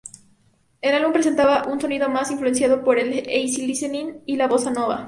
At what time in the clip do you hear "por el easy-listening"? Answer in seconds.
2.83-4.23